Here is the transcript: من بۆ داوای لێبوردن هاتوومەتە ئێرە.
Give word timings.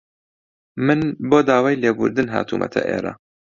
من 0.85 0.99
بۆ 1.29 1.39
داوای 1.47 1.79
لێبوردن 1.81 2.27
هاتوومەتە 2.33 2.81
ئێرە. 2.89 3.13